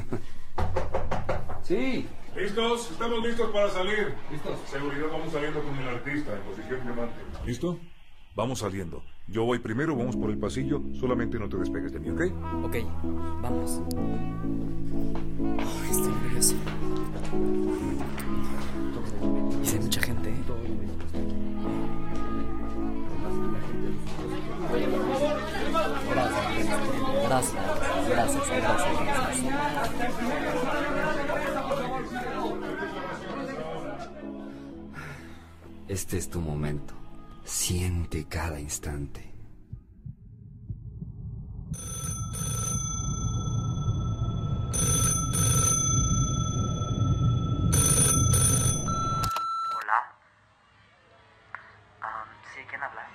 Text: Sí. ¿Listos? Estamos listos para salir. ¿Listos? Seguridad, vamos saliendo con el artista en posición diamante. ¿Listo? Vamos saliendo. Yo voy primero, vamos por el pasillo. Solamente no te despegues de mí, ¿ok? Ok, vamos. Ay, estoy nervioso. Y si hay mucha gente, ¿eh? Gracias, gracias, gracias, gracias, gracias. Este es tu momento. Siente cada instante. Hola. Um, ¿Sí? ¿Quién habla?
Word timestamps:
Sí. 1.62 2.06
¿Listos? 2.36 2.92
Estamos 2.92 3.24
listos 3.24 3.50
para 3.50 3.68
salir. 3.70 4.14
¿Listos? 4.30 4.56
Seguridad, 4.70 5.06
vamos 5.10 5.32
saliendo 5.32 5.60
con 5.62 5.74
el 5.76 5.88
artista 5.88 6.36
en 6.36 6.42
posición 6.42 6.80
diamante. 6.84 7.14
¿Listo? 7.44 7.80
Vamos 8.36 8.60
saliendo. 8.60 9.02
Yo 9.26 9.44
voy 9.44 9.58
primero, 9.58 9.96
vamos 9.96 10.14
por 10.14 10.30
el 10.30 10.38
pasillo. 10.38 10.80
Solamente 11.00 11.38
no 11.40 11.48
te 11.48 11.56
despegues 11.56 11.92
de 11.92 11.98
mí, 11.98 12.10
¿ok? 12.10 12.20
Ok, 12.64 12.76
vamos. 13.42 13.80
Ay, 15.58 15.90
estoy 15.90 16.12
nervioso. 16.12 16.54
Y 19.62 19.66
si 19.66 19.76
hay 19.76 19.82
mucha 19.82 20.02
gente, 20.02 20.30
¿eh? 20.30 20.36
Gracias, 26.12 26.58
gracias, 27.28 27.65
gracias, 28.26 28.48
gracias, 28.48 29.00
gracias. 29.04 29.56
Este 35.88 36.18
es 36.18 36.28
tu 36.28 36.40
momento. 36.40 36.94
Siente 37.44 38.26
cada 38.28 38.58
instante. 38.58 39.32
Hola. 49.76 50.00
Um, 52.02 52.28
¿Sí? 52.52 52.60
¿Quién 52.68 52.82
habla? 52.82 53.06